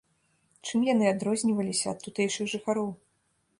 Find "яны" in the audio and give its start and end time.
0.93-1.05